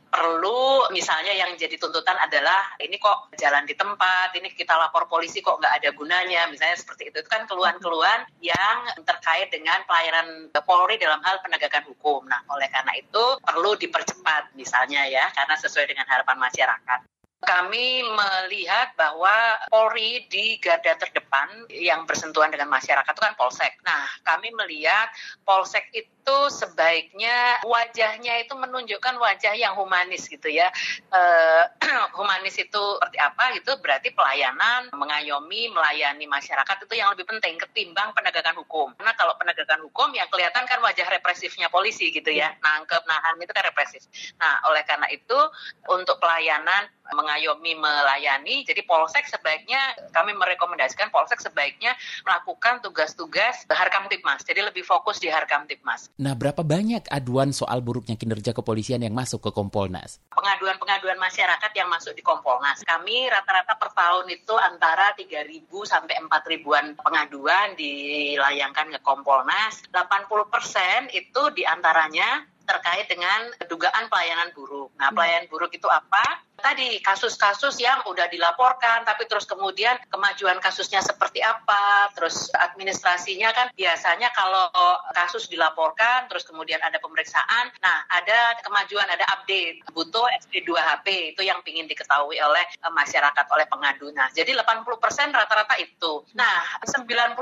perlu 0.08 0.92
misalnya 0.94 1.34
yang 1.34 1.56
jadi 1.56 1.76
tuntutan 1.76 2.16
adalah 2.22 2.78
ini 2.80 2.96
kok 3.02 3.34
jalan 3.36 3.64
di 3.66 3.74
tempat, 3.74 4.36
ini 4.38 4.54
kita 4.54 4.76
lapor 4.78 5.10
polisi 5.10 5.42
kok 5.42 5.58
nggak 5.58 5.84
ada 5.84 5.90
gunanya, 5.96 6.48
misalnya 6.52 6.78
seperti 6.78 7.10
itu. 7.12 7.24
Itu 7.24 7.30
kan 7.30 7.50
keluhan-keluhan 7.50 8.30
yang 8.44 8.78
terkait 9.04 9.50
dengan 9.50 9.82
pelayanan 9.90 10.52
Polri 10.68 11.00
dalam 11.00 11.24
hal 11.24 11.40
penegakan 11.40 11.88
hukum. 11.88 12.28
Nah, 12.28 12.44
oleh 12.52 12.68
karena 12.68 12.92
itu 13.00 13.24
perlu 13.40 13.80
dipercepat 13.80 14.52
misalnya 14.60 15.08
ya, 15.08 15.32
karena 15.32 15.56
sesuai 15.56 15.88
dengan 15.88 16.04
harapan 16.12 16.36
masyarakat 16.36 17.00
kami 17.38 18.02
melihat 18.02 18.98
bahwa 18.98 19.62
Polri 19.70 20.26
di 20.26 20.58
garda 20.58 20.98
terdepan 20.98 21.70
yang 21.70 22.10
bersentuhan 22.10 22.50
dengan 22.50 22.66
masyarakat 22.66 23.14
itu 23.14 23.22
kan 23.22 23.38
Polsek. 23.38 23.78
Nah, 23.86 24.10
kami 24.26 24.50
melihat 24.58 25.14
Polsek 25.46 25.86
itu 25.94 26.38
sebaiknya 26.50 27.62
wajahnya 27.62 28.42
itu 28.42 28.58
menunjukkan 28.58 29.22
wajah 29.22 29.54
yang 29.54 29.78
humanis 29.78 30.26
gitu 30.26 30.50
ya. 30.50 30.74
Uh, 31.14 31.64
humanis 32.18 32.58
itu 32.58 32.84
seperti 32.98 33.18
apa 33.22 33.54
gitu 33.54 33.78
berarti 33.86 34.10
pelayanan, 34.18 34.90
mengayomi, 34.98 35.70
melayani 35.70 36.26
masyarakat 36.26 36.90
itu 36.90 36.94
yang 36.98 37.14
lebih 37.14 37.30
penting 37.30 37.62
ketimbang 37.62 38.18
penegakan 38.18 38.58
hukum. 38.58 38.98
Karena 38.98 39.14
kalau 39.14 39.38
penegakan 39.38 39.86
hukum 39.86 40.10
yang 40.18 40.26
kelihatan 40.34 40.66
kan 40.66 40.82
wajah 40.82 41.06
represifnya 41.06 41.70
polisi 41.70 42.10
gitu 42.10 42.34
ya. 42.34 42.50
Nangkep, 42.66 43.06
nahan 43.06 43.38
itu 43.38 43.54
kan 43.54 43.62
represif. 43.62 44.02
Nah, 44.42 44.58
oleh 44.74 44.82
karena 44.90 45.06
itu 45.14 45.38
untuk 45.86 46.18
pelayanan 46.18 46.90
mengayomi, 47.28 47.76
melayani. 47.76 48.64
Jadi 48.64 48.88
Polsek 48.88 49.28
sebaiknya 49.28 49.76
kami 50.16 50.32
merekomendasikan 50.32 51.12
Polsek 51.12 51.44
sebaiknya 51.44 51.92
melakukan 52.24 52.80
tugas-tugas 52.80 53.68
Harkam 53.68 54.08
Tipmas. 54.08 54.48
Jadi 54.48 54.64
lebih 54.64 54.88
fokus 54.88 55.20
di 55.20 55.28
Harkam 55.28 55.68
Tipmas. 55.68 56.08
Nah, 56.16 56.32
berapa 56.40 56.64
banyak 56.64 57.12
aduan 57.12 57.52
soal 57.52 57.84
buruknya 57.84 58.16
kinerja 58.16 58.56
kepolisian 58.56 59.04
yang 59.04 59.12
masuk 59.12 59.44
ke 59.44 59.52
Kompolnas? 59.52 60.24
Pengaduan-pengaduan 60.32 61.20
masyarakat 61.20 61.72
yang 61.76 61.92
masuk 61.92 62.16
di 62.16 62.24
Kompolnas. 62.24 62.88
Kami 62.88 63.28
rata-rata 63.28 63.76
per 63.76 63.92
tahun 63.92 64.32
itu 64.32 64.56
antara 64.56 65.12
3.000 65.20 65.68
sampai 65.84 66.16
4.000-an 66.24 66.96
pengaduan 66.96 67.76
dilayangkan 67.76 68.96
ke 68.96 69.00
Kompolnas. 69.04 69.84
80 69.92 70.48
persen 70.48 71.12
itu 71.12 71.52
di 71.52 71.68
antaranya 71.68 72.48
terkait 72.68 73.08
dengan 73.08 73.48
dugaan 73.72 74.12
pelayanan 74.12 74.52
buruk. 74.52 74.92
Nah, 75.00 75.10
pelayanan 75.16 75.48
buruk 75.48 75.72
itu 75.72 75.88
apa? 75.88 76.44
Tadi 76.62 76.98
kasus-kasus 77.02 77.78
yang 77.82 78.02
udah 78.10 78.30
dilaporkan 78.30 79.06
tapi 79.06 79.30
terus 79.30 79.46
kemudian 79.46 79.98
kemajuan 80.10 80.58
kasusnya 80.58 81.02
seperti 81.06 81.42
apa 81.42 82.10
terus 82.18 82.50
administrasinya 82.54 83.54
kan 83.54 83.68
biasanya 83.74 84.34
kalau 84.34 84.70
kasus 85.14 85.50
dilaporkan 85.50 86.26
terus 86.30 86.46
kemudian 86.46 86.82
ada 86.82 86.98
pemeriksaan 86.98 87.70
nah 87.82 88.04
ada 88.14 88.58
kemajuan 88.62 89.08
ada 89.08 89.26
update. 89.38 89.84
Butuh 89.94 90.28
SP2HP 90.46 91.34
itu 91.34 91.42
yang 91.42 91.60
ingin 91.66 91.90
diketahui 91.90 92.38
oleh 92.38 92.66
eh, 92.66 92.94
masyarakat 92.94 93.46
oleh 93.54 93.66
pengadu 93.70 94.10
nah 94.14 94.30
jadi 94.34 94.54
80% 94.54 94.88
rata-rata 95.34 95.76
itu. 95.82 96.24
Nah 96.38 96.64
90% 96.86 97.38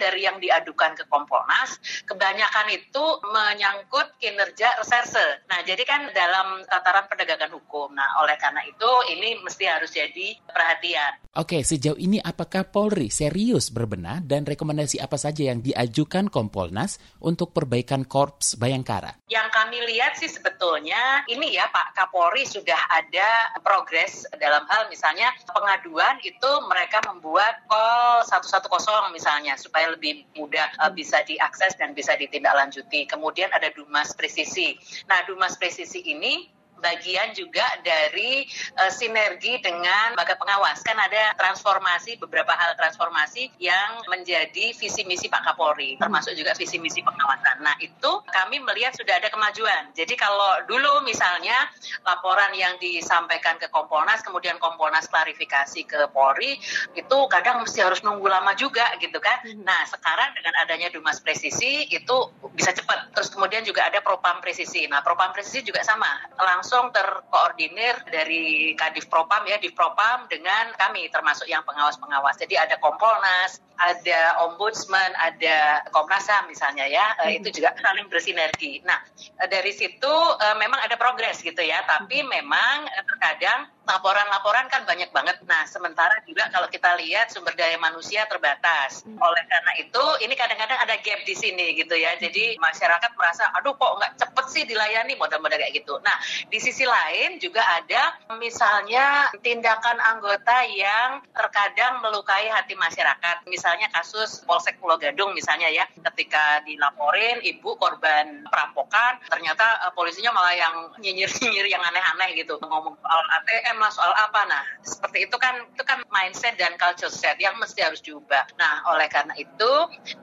dari 0.00 0.24
yang 0.24 0.38
diadukan 0.40 0.96
ke 0.98 1.04
Kompolnas 1.08 1.80
kebanyakan 2.04 2.68
itu 2.72 3.04
menyangkut 3.28 4.16
kinerja 4.20 4.78
reserse. 4.80 5.44
Nah 5.48 5.64
jadi 5.64 5.82
kan 5.84 6.10
dalam 6.12 6.62
tataran 6.68 7.06
penegakan 7.08 7.50
hukum. 7.54 7.92
Nah 7.92 8.20
oleh 8.22 8.36
karena 8.38 8.53
karena 8.54 8.70
itu 8.70 8.92
ini 9.18 9.42
mesti 9.42 9.66
harus 9.66 9.90
jadi 9.90 10.38
perhatian. 10.46 11.26
Oke, 11.34 11.66
sejauh 11.66 11.98
ini 11.98 12.22
apakah 12.22 12.62
Polri 12.70 13.10
serius 13.10 13.66
berbenah 13.74 14.22
dan 14.22 14.46
rekomendasi 14.46 15.02
apa 15.02 15.18
saja 15.18 15.50
yang 15.50 15.58
diajukan 15.58 16.30
Kompolnas 16.30 17.02
untuk 17.18 17.50
perbaikan 17.50 18.06
Korps 18.06 18.54
Bayangkara? 18.54 19.18
Yang 19.26 19.50
kami 19.50 19.82
lihat 19.90 20.14
sih 20.14 20.30
sebetulnya 20.30 21.26
ini 21.26 21.58
ya 21.58 21.66
Pak 21.74 21.98
Kapolri 21.98 22.46
sudah 22.46 22.78
ada 22.94 23.58
progres 23.66 24.22
dalam 24.38 24.62
hal 24.70 24.86
misalnya 24.86 25.34
pengaduan 25.50 26.22
itu 26.22 26.50
mereka 26.70 27.02
membuat 27.10 27.66
call 27.66 28.22
110 28.22 28.70
misalnya 29.10 29.58
supaya 29.58 29.90
lebih 29.90 30.22
mudah 30.38 30.70
uh, 30.78 30.94
bisa 30.94 31.26
diakses 31.26 31.74
dan 31.74 31.98
bisa 31.98 32.14
ditindaklanjuti. 32.14 33.10
Kemudian 33.10 33.50
ada 33.50 33.74
Dumas 33.74 34.14
Presisi. 34.14 34.78
Nah, 35.10 35.26
Dumas 35.26 35.58
Presisi 35.58 35.98
ini 36.06 36.53
bagian 36.78 37.32
juga 37.32 37.64
dari 37.80 38.44
uh, 38.76 38.92
sinergi 38.92 39.56
dengan 39.64 40.12
lembaga 40.12 40.36
pengawas. 40.36 40.84
Kan 40.84 41.00
ada 41.00 41.32
transformasi, 41.40 42.20
beberapa 42.20 42.52
hal 42.52 42.76
transformasi 42.76 43.48
yang 43.56 44.04
menjadi 44.12 44.76
visi 44.76 45.02
misi 45.08 45.32
Pak 45.32 45.42
Kapolri, 45.48 45.96
termasuk 45.96 46.36
juga 46.36 46.52
visi 46.52 46.76
misi 46.76 47.00
pengawasan. 47.00 47.64
Nah 47.64 47.74
itu 47.80 48.10
kami 48.28 48.60
melihat 48.60 48.92
sudah 48.92 49.16
ada 49.16 49.32
kemajuan. 49.32 49.96
Jadi 49.96 50.14
kalau 50.18 50.60
dulu 50.68 51.00
misalnya 51.08 51.56
laporan 52.04 52.52
yang 52.52 52.76
disampaikan 52.76 53.56
ke 53.56 53.72
Kompolnas, 53.72 54.20
kemudian 54.20 54.60
Kompolnas 54.60 55.08
klarifikasi 55.08 55.80
ke 55.88 56.00
Polri, 56.12 56.60
itu 56.94 57.18
kadang 57.32 57.64
mesti 57.64 57.80
harus 57.80 58.04
nunggu 58.04 58.28
lama 58.28 58.52
juga 58.56 58.92
gitu 59.00 59.18
kan. 59.18 59.40
Hmm. 59.44 59.64
Nah 59.64 59.88
sekarang 59.88 60.36
dengan 60.36 60.54
adanya 60.60 60.88
Dumas 60.92 61.18
Presisi 61.20 61.88
itu 61.88 62.16
bisa 62.52 62.76
cepat. 62.76 63.12
Terus 63.16 63.32
kemudian 63.32 63.64
juga 63.64 63.88
ada 63.88 64.04
Propam 64.04 64.38
Presisi. 64.44 64.84
Nah 64.86 65.00
Propam 65.00 65.32
Presisi 65.32 65.64
juga 65.64 65.80
sama, 65.84 66.08
langsung 66.36 66.63
langsung 66.64 66.96
terkoordinir 66.96 67.92
dari 68.08 68.72
Kadif 68.72 69.12
Propam 69.12 69.44
ya, 69.44 69.60
di 69.60 69.68
Propam 69.68 70.24
dengan 70.32 70.72
kami 70.80 71.12
termasuk 71.12 71.44
yang 71.44 71.60
pengawas-pengawas. 71.68 72.40
Jadi 72.40 72.56
ada 72.56 72.80
Kompolnas, 72.80 73.60
ada 73.76 74.40
Ombudsman, 74.48 75.12
ada 75.20 75.84
Komnas 75.92 76.24
HAM 76.24 76.48
misalnya 76.48 76.88
ya, 76.88 77.04
hmm. 77.20 77.36
itu 77.44 77.60
juga 77.60 77.76
saling 77.84 78.08
bersinergi. 78.08 78.80
Nah, 78.80 78.96
dari 79.44 79.76
situ 79.76 80.08
uh, 80.08 80.56
memang 80.56 80.80
ada 80.80 80.96
progres 80.96 81.44
gitu 81.44 81.60
ya, 81.60 81.84
tapi 81.84 82.24
hmm. 82.24 82.32
memang 82.32 82.88
terkadang 83.12 83.68
laporan-laporan 83.84 84.66
kan 84.72 84.88
banyak 84.88 85.12
banget. 85.12 85.36
Nah, 85.44 85.68
sementara 85.68 86.16
juga 86.24 86.48
kalau 86.48 86.68
kita 86.72 86.96
lihat 86.96 87.28
sumber 87.28 87.52
daya 87.52 87.76
manusia 87.76 88.24
terbatas. 88.24 89.04
Hmm. 89.04 89.20
Oleh 89.20 89.44
karena 89.44 89.72
itu, 89.80 90.04
ini 90.24 90.34
kadang-kadang 90.34 90.80
ada 90.80 90.96
gap 91.00 91.20
di 91.28 91.34
sini 91.36 91.76
gitu 91.76 91.92
ya. 91.92 92.16
Jadi 92.16 92.56
masyarakat 92.56 93.12
merasa, 93.14 93.44
aduh 93.60 93.76
kok 93.76 93.92
nggak 94.00 94.12
cepet 94.16 94.46
sih 94.48 94.64
dilayani 94.64 95.14
model-model 95.20 95.60
kayak 95.60 95.74
gitu. 95.76 96.00
Nah, 96.00 96.16
di 96.48 96.58
sisi 96.58 96.88
lain 96.88 97.36
juga 97.38 97.60
ada 97.60 98.16
misalnya 98.40 99.28
tindakan 99.44 100.00
anggota 100.00 100.64
yang 100.64 101.20
terkadang 101.36 102.00
melukai 102.00 102.48
hati 102.48 102.72
masyarakat. 102.74 103.44
Misalnya 103.48 103.92
kasus 103.92 104.40
Polsek 104.48 104.80
Pulau 104.80 104.96
Gadung 104.96 105.36
misalnya 105.36 105.68
ya, 105.68 105.84
ketika 106.12 106.64
dilaporin 106.64 107.44
ibu 107.44 107.76
korban 107.76 108.48
perampokan, 108.48 109.20
ternyata 109.28 109.84
uh, 109.84 109.92
polisinya 109.92 110.32
malah 110.32 110.56
yang 110.56 110.74
nyinyir-nyinyir 110.96 111.68
yang 111.68 111.84
aneh-aneh 111.84 112.32
gitu. 112.40 112.56
Ngomong 112.64 112.96
soal 112.96 113.22
ATM 113.40 113.73
lah 113.78 113.92
soal 113.92 114.12
apa? 114.14 114.40
Nah 114.46 114.64
seperti 114.82 115.26
itu 115.28 115.36
kan 115.38 115.54
itu 115.68 115.84
kan 115.86 116.02
mindset 116.10 116.56
dan 116.60 116.74
culture 116.76 117.12
set 117.12 117.38
yang 117.40 117.56
mesti 117.58 117.80
harus 117.82 118.00
diubah. 118.00 118.54
Nah 118.58 118.86
oleh 118.94 119.06
karena 119.10 119.34
itu 119.38 119.72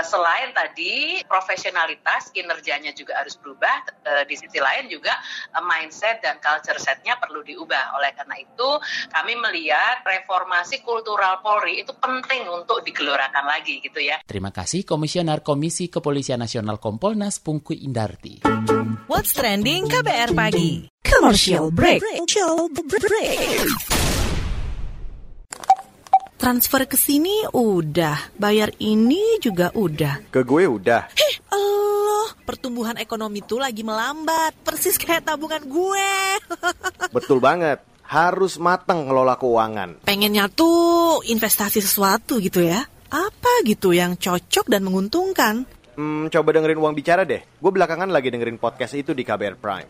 selain 0.01 0.51
tadi 0.55 1.23
profesionalitas 1.25 2.31
kinerjanya 2.31 2.91
juga 2.95 3.19
harus 3.19 3.35
berubah 3.39 3.87
e, 4.03 4.11
di 4.27 4.35
sisi 4.37 4.59
lain 4.59 4.87
juga 4.87 5.13
e, 5.51 5.59
mindset 5.63 6.23
dan 6.23 6.37
culture 6.39 6.77
setnya 6.77 7.17
perlu 7.17 7.41
diubah. 7.41 7.97
Oleh 7.99 8.11
karena 8.15 8.35
itu 8.39 8.69
kami 9.11 9.33
melihat 9.37 10.03
reformasi 10.05 10.83
kultural 10.85 11.39
Polri 11.41 11.81
itu 11.81 11.93
penting 11.97 12.45
untuk 12.47 12.83
digelorakan 12.85 13.45
lagi 13.47 13.81
gitu 13.81 13.99
ya. 14.01 14.21
Terima 14.25 14.53
kasih 14.53 14.83
Komisioner 14.85 15.41
Komisi 15.41 15.89
Kepolisian 15.89 16.41
Nasional 16.41 16.77
Kompolnas 16.77 17.41
Pungku 17.41 17.73
Indarti. 17.73 18.43
What's 19.09 19.33
trending 19.35 19.89
KBR 19.89 20.31
pagi 20.37 21.00
Commercial 21.01 21.73
break. 21.73 21.97
Commercial 22.05 22.69
break. 22.69 23.41
Transfer 26.37 26.81
ke 26.89 26.97
sini 26.97 27.45
udah, 27.53 28.33
bayar 28.37 28.73
ini 28.81 29.37
juga 29.37 29.69
udah. 29.73 30.25
Ke 30.33 30.41
gue 30.41 30.65
udah. 30.65 31.13
Heh, 31.13 31.35
Allah, 31.53 32.33
pertumbuhan 32.45 32.97
ekonomi 32.97 33.45
tuh 33.45 33.61
lagi 33.61 33.85
melambat, 33.85 34.57
persis 34.65 34.97
kayak 34.97 35.25
tabungan 35.25 35.61
gue. 35.65 36.13
Betul 37.17 37.37
banget, 37.37 37.81
harus 38.05 38.57
mateng 38.57 39.05
ngelola 39.05 39.37
keuangan. 39.37 40.01
Pengennya 40.05 40.49
tuh 40.49 41.21
investasi 41.25 41.81
sesuatu 41.81 42.41
gitu 42.41 42.61
ya. 42.65 42.81
Apa 43.09 43.61
gitu 43.65 43.93
yang 43.93 44.17
cocok 44.17 44.65
dan 44.65 44.81
menguntungkan? 44.81 45.69
Hmm, 45.93 46.29
coba 46.33 46.49
dengerin 46.57 46.81
uang 46.81 46.93
bicara 46.97 47.21
deh. 47.21 47.41
Gue 47.61 47.71
belakangan 47.73 48.09
lagi 48.09 48.33
dengerin 48.33 48.57
podcast 48.57 48.97
itu 48.97 49.13
di 49.13 49.21
KBR 49.21 49.57
Prime 49.61 49.89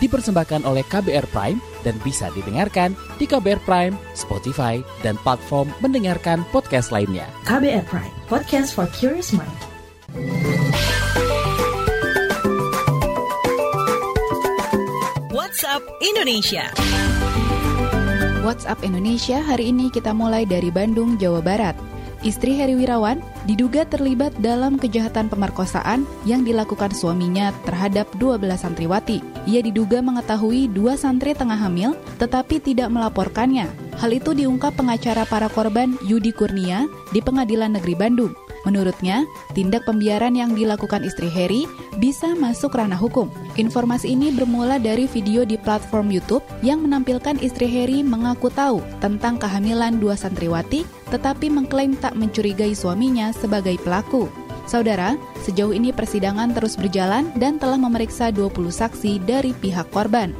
dipersembahkan 0.00 0.64
oleh 0.64 0.82
KBR 0.88 1.28
Prime 1.30 1.60
dan 1.84 1.96
bisa 2.00 2.32
didengarkan 2.32 2.96
di 3.20 3.28
KBR 3.28 3.60
Prime, 3.62 3.94
Spotify, 4.16 4.80
dan 5.04 5.20
platform 5.20 5.68
mendengarkan 5.84 6.42
podcast 6.50 6.90
lainnya. 6.90 7.28
KBR 7.44 7.84
Prime, 7.86 8.12
podcast 8.26 8.72
for 8.72 8.88
curious 8.96 9.30
mind. 9.36 9.60
WhatsApp 15.30 15.82
Indonesia. 16.00 16.64
WhatsApp 18.40 18.80
Indonesia 18.80 19.44
hari 19.44 19.68
ini 19.68 19.92
kita 19.92 20.16
mulai 20.16 20.48
dari 20.48 20.72
Bandung, 20.72 21.20
Jawa 21.20 21.44
Barat. 21.44 21.89
Istri 22.20 22.52
Heri 22.52 22.76
Wirawan 22.76 23.24
diduga 23.48 23.88
terlibat 23.88 24.36
dalam 24.44 24.76
kejahatan 24.76 25.32
pemerkosaan 25.32 26.04
yang 26.28 26.44
dilakukan 26.44 26.92
suaminya 26.92 27.48
terhadap 27.64 28.12
12 28.20 28.44
santriwati. 28.60 29.24
Ia 29.48 29.64
diduga 29.64 30.04
mengetahui 30.04 30.68
dua 30.68 31.00
santri 31.00 31.32
tengah 31.32 31.56
hamil 31.56 31.96
tetapi 32.20 32.60
tidak 32.60 32.92
melaporkannya. 32.92 33.72
Hal 33.96 34.12
itu 34.12 34.36
diungkap 34.36 34.76
pengacara 34.76 35.24
para 35.24 35.48
korban 35.48 35.96
Yudi 36.04 36.36
Kurnia 36.36 36.84
di 37.08 37.24
Pengadilan 37.24 37.72
Negeri 37.72 37.96
Bandung. 37.96 38.32
Menurutnya, 38.68 39.24
tindak 39.56 39.88
pembiaran 39.88 40.36
yang 40.36 40.52
dilakukan 40.52 41.00
istri 41.00 41.32
Heri 41.32 41.64
bisa 41.96 42.36
masuk 42.36 42.76
ranah 42.76 43.00
hukum. 43.00 43.32
Informasi 43.56 44.12
ini 44.12 44.28
bermula 44.28 44.76
dari 44.76 45.08
video 45.08 45.48
di 45.48 45.56
platform 45.56 46.12
YouTube 46.12 46.44
yang 46.60 46.84
menampilkan 46.84 47.40
istri 47.40 47.64
Heri 47.64 48.04
mengaku 48.04 48.52
tahu 48.52 48.84
tentang 49.00 49.40
kehamilan 49.40 49.96
dua 49.96 50.12
santriwati, 50.12 50.84
tetapi 51.08 51.48
mengklaim 51.48 51.96
tak 51.96 52.12
mencurigai 52.12 52.76
suaminya 52.76 53.32
sebagai 53.32 53.80
pelaku. 53.80 54.28
Saudara, 54.68 55.18
sejauh 55.42 55.74
ini 55.74 55.90
persidangan 55.90 56.54
terus 56.54 56.78
berjalan 56.78 57.32
dan 57.40 57.58
telah 57.58 57.80
memeriksa 57.80 58.30
20 58.30 58.70
saksi 58.70 59.18
dari 59.24 59.50
pihak 59.56 59.90
korban. 59.90 60.30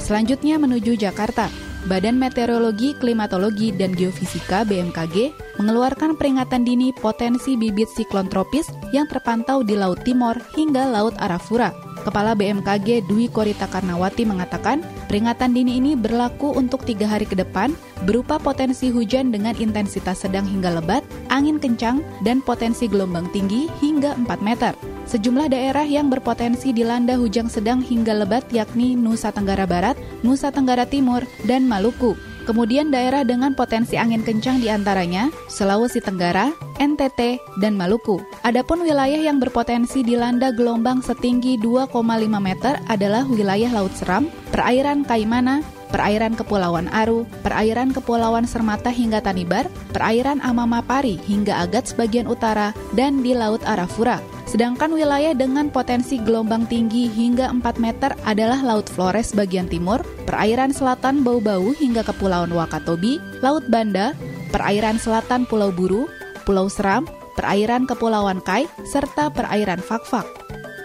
Selanjutnya 0.00 0.56
menuju 0.56 0.96
Jakarta. 0.96 1.69
Badan 1.88 2.20
Meteorologi, 2.20 2.92
Klimatologi, 2.92 3.72
dan 3.72 3.96
Geofisika 3.96 4.68
BMKG 4.68 5.32
mengeluarkan 5.56 6.12
peringatan 6.20 6.68
dini 6.68 6.92
potensi 6.92 7.56
bibit 7.56 7.88
siklon 7.88 8.28
tropis 8.28 8.68
yang 8.92 9.08
terpantau 9.08 9.64
di 9.64 9.80
Laut 9.80 10.04
Timor 10.04 10.36
hingga 10.52 10.84
Laut 10.84 11.16
Arafura. 11.16 11.72
Kepala 12.00 12.36
BMKG 12.36 13.04
Dwi 13.08 13.28
Korita 13.28 13.68
Karnawati 13.68 14.24
mengatakan, 14.24 14.84
peringatan 15.08 15.52
dini 15.52 15.80
ini 15.80 15.92
berlaku 15.96 16.52
untuk 16.52 16.84
tiga 16.84 17.08
hari 17.08 17.28
ke 17.28 17.36
depan, 17.36 17.72
berupa 18.04 18.40
potensi 18.40 18.88
hujan 18.88 19.32
dengan 19.32 19.56
intensitas 19.56 20.24
sedang 20.24 20.44
hingga 20.48 20.80
lebat, 20.80 21.04
angin 21.28 21.60
kencang, 21.60 22.00
dan 22.24 22.40
potensi 22.40 22.88
gelombang 22.88 23.28
tinggi 23.32 23.68
hingga 23.80 24.16
4 24.16 24.40
meter. 24.40 24.72
Sejumlah 25.10 25.50
daerah 25.50 25.82
yang 25.82 26.06
berpotensi 26.06 26.70
dilanda 26.70 27.18
hujan 27.18 27.50
sedang 27.50 27.82
hingga 27.82 28.14
lebat 28.14 28.46
yakni 28.54 28.94
Nusa 28.94 29.34
Tenggara 29.34 29.66
Barat, 29.66 29.98
Nusa 30.22 30.54
Tenggara 30.54 30.86
Timur, 30.86 31.26
dan 31.50 31.66
Maluku. 31.66 32.14
Kemudian 32.46 32.90
daerah 32.94 33.26
dengan 33.26 33.52
potensi 33.54 33.98
angin 33.98 34.22
kencang 34.22 34.62
di 34.62 34.70
antaranya 34.70 35.30
Sulawesi 35.50 35.98
Tenggara, 35.98 36.54
NTT, 36.78 37.42
dan 37.58 37.74
Maluku. 37.74 38.22
Adapun 38.46 38.86
wilayah 38.86 39.18
yang 39.18 39.42
berpotensi 39.42 40.06
dilanda 40.06 40.54
gelombang 40.54 41.02
setinggi 41.02 41.58
2,5 41.58 41.90
meter 42.38 42.78
adalah 42.86 43.26
wilayah 43.26 43.70
Laut 43.70 43.92
Seram, 43.98 44.30
perairan 44.54 45.02
Kaimana, 45.02 45.62
perairan 45.90 46.38
Kepulauan 46.38 46.88
Aru, 46.94 47.26
perairan 47.44 47.90
Kepulauan 47.90 48.46
Sermata 48.48 48.88
hingga 48.88 49.20
Tanibar, 49.20 49.68
perairan 49.90 50.38
Amamapari 50.40 51.18
hingga 51.26 51.62
Agat 51.66 51.92
sebagian 51.92 52.30
utara, 52.30 52.72
dan 52.96 53.20
di 53.20 53.34
Laut 53.36 53.60
Arafura. 53.68 54.22
Sedangkan 54.50 54.90
wilayah 54.90 55.30
dengan 55.30 55.70
potensi 55.70 56.18
gelombang 56.18 56.66
tinggi 56.66 57.06
hingga 57.06 57.54
4 57.54 57.78
meter 57.78 58.10
adalah 58.26 58.58
Laut 58.58 58.90
Flores 58.90 59.30
bagian 59.30 59.70
timur, 59.70 60.02
perairan 60.26 60.74
selatan 60.74 61.22
Bau-Bau 61.22 61.70
hingga 61.78 62.02
Kepulauan 62.02 62.50
Wakatobi, 62.50 63.22
Laut 63.46 63.62
Banda, 63.70 64.10
perairan 64.50 64.98
selatan 64.98 65.46
Pulau 65.46 65.70
Buru, 65.70 66.10
Pulau 66.42 66.66
Seram, 66.66 67.06
perairan 67.38 67.86
Kepulauan 67.86 68.42
Kai, 68.42 68.66
serta 68.82 69.30
perairan 69.30 69.78
Fakfak. 69.78 70.26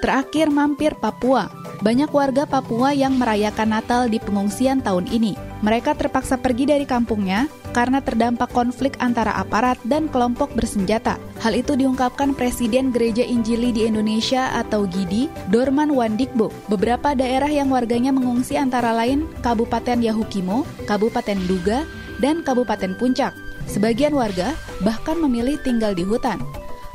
Terakhir 0.06 0.54
mampir 0.54 0.94
Papua. 1.02 1.50
Banyak 1.86 2.10
warga 2.10 2.50
Papua 2.50 2.98
yang 2.98 3.13
merayakan 3.21 3.78
Natal 3.78 4.10
di 4.10 4.17
pengungsian 4.17 4.82
tahun 4.82 5.06
ini. 5.06 5.38
Mereka 5.62 5.93
terpaksa 5.93 6.34
pergi 6.34 6.65
dari 6.65 6.82
kampungnya 6.82 7.45
karena 7.78 8.02
terdampak 8.02 8.50
konflik 8.58 8.98
antara 8.98 9.38
aparat 9.38 9.78
dan 9.86 10.10
kelompok 10.10 10.50
bersenjata. 10.58 11.21
Hal 11.45 11.54
itu 11.54 11.78
diungkapkan 11.78 12.34
Presiden 12.34 12.89
Gereja 12.89 13.21
Injili 13.21 13.69
di 13.69 13.86
Indonesia 13.86 14.50
atau 14.58 14.89
GIDI, 14.89 15.30
Dorman 15.54 15.93
Wandikbo. 15.93 16.50
Beberapa 16.74 17.13
daerah 17.13 17.54
yang 17.54 17.69
warganya 17.69 18.10
mengungsi 18.10 18.58
antara 18.58 18.89
lain 18.89 19.30
Kabupaten 19.45 20.02
Yahukimo, 20.02 20.65
Kabupaten 20.89 21.38
Duga, 21.45 21.86
dan 22.17 22.41
Kabupaten 22.41 22.98
Puncak. 22.98 23.38
Sebagian 23.69 24.17
warga 24.17 24.58
bahkan 24.82 25.21
memilih 25.21 25.62
tinggal 25.62 25.93
di 25.93 26.02
hutan. 26.02 26.41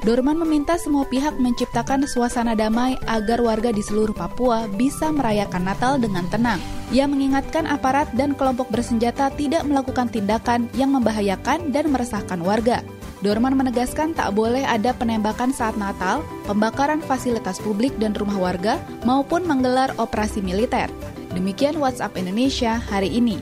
Dorman 0.01 0.41
meminta 0.41 0.81
semua 0.81 1.05
pihak 1.05 1.37
menciptakan 1.37 2.09
suasana 2.09 2.57
damai 2.57 2.97
agar 3.05 3.37
warga 3.45 3.69
di 3.69 3.85
seluruh 3.85 4.17
Papua 4.17 4.65
bisa 4.65 5.13
merayakan 5.13 5.69
Natal 5.69 6.01
dengan 6.01 6.25
tenang. 6.33 6.57
Ia 6.89 7.05
mengingatkan 7.05 7.69
aparat 7.69 8.09
dan 8.17 8.33
kelompok 8.33 8.73
bersenjata 8.73 9.29
tidak 9.37 9.61
melakukan 9.69 10.09
tindakan 10.09 10.73
yang 10.73 10.97
membahayakan 10.97 11.69
dan 11.69 11.93
meresahkan 11.93 12.41
warga. 12.41 12.81
Dorman 13.21 13.53
menegaskan 13.53 14.17
tak 14.17 14.33
boleh 14.33 14.65
ada 14.65 14.97
penembakan 14.97 15.53
saat 15.53 15.77
Natal, 15.77 16.25
pembakaran 16.49 17.05
fasilitas 17.05 17.61
publik 17.61 17.93
dan 18.01 18.17
rumah 18.17 18.41
warga, 18.41 18.81
maupun 19.05 19.45
menggelar 19.45 19.93
operasi 20.01 20.41
militer. 20.41 20.89
Demikian 21.37 21.77
WhatsApp 21.77 22.17
Indonesia 22.17 22.81
hari 22.81 23.13
ini. 23.13 23.37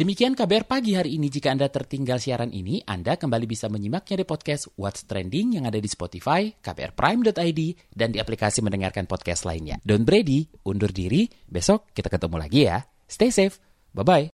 Demikian 0.00 0.32
kabar 0.32 0.64
pagi 0.64 0.96
hari 0.96 1.20
ini. 1.20 1.28
Jika 1.28 1.52
Anda 1.52 1.68
tertinggal 1.68 2.16
siaran 2.16 2.56
ini, 2.56 2.80
Anda 2.88 3.20
kembali 3.20 3.44
bisa 3.44 3.68
menyimaknya 3.68 4.24
di 4.24 4.24
podcast 4.24 4.72
What's 4.80 5.04
Trending 5.04 5.60
yang 5.60 5.68
ada 5.68 5.76
di 5.76 5.84
Spotify, 5.92 6.48
kbrprime.id, 6.56 7.60
dan 7.92 8.08
di 8.08 8.16
aplikasi 8.16 8.64
mendengarkan 8.64 9.04
podcast 9.04 9.44
lainnya. 9.44 9.76
Don't 9.84 10.08
Brady, 10.08 10.48
undur 10.64 10.88
diri. 10.88 11.28
Besok 11.44 11.92
kita 11.92 12.08
ketemu 12.08 12.40
lagi 12.40 12.64
ya. 12.64 12.80
Stay 13.04 13.28
safe. 13.28 13.60
Bye-bye. 13.92 14.32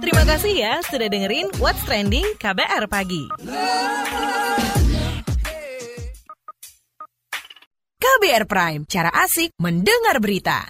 Terima 0.00 0.24
kasih 0.24 0.52
ya 0.56 0.80
sudah 0.88 1.12
dengerin 1.12 1.52
What's 1.60 1.84
Trending 1.84 2.24
KBR 2.40 2.88
Pagi. 2.88 3.28
KBR 8.00 8.44
Prime, 8.48 8.88
cara 8.88 9.12
asik 9.12 9.52
mendengar 9.60 10.24
berita. 10.24 10.64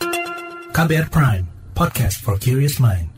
KBR 0.74 1.14
Prime, 1.14 1.46
podcast 1.78 2.18
for 2.18 2.34
curious 2.42 2.82
mind. 2.82 3.15